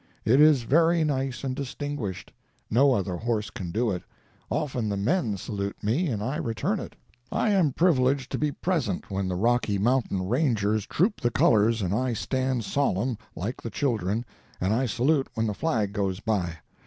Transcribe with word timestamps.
It 0.25 0.41
is 0.41 0.63
very 0.63 1.03
nice 1.03 1.43
and 1.43 1.55
distinguished; 1.55 2.33
no 2.71 2.91
other 2.95 3.17
horse 3.17 3.51
can 3.51 3.69
do 3.69 3.91
it; 3.91 4.01
often 4.49 4.89
the 4.89 4.97
men 4.97 5.37
salute 5.37 5.75
me, 5.83 6.07
and 6.07 6.23
I 6.23 6.37
return 6.37 6.79
it. 6.79 6.95
I 7.31 7.51
am 7.51 7.71
privileged 7.71 8.31
to 8.31 8.39
be 8.39 8.51
present 8.51 9.11
when 9.11 9.27
the 9.27 9.35
Rocky 9.35 9.77
Mountain 9.77 10.27
Rangers 10.27 10.87
troop 10.87 11.21
the 11.21 11.29
colors 11.29 11.83
and 11.83 11.93
I 11.93 12.13
stand 12.13 12.63
solemn, 12.65 13.19
like 13.35 13.61
the 13.61 13.69
children, 13.69 14.25
and 14.59 14.73
I 14.73 14.87
salute 14.87 15.27
when 15.35 15.45
the 15.45 15.53
flag 15.53 15.93
goes 15.93 16.19
by. 16.19 16.55